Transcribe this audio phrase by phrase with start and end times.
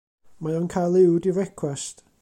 [0.45, 2.07] Mae o'n cael uwd i frecwast.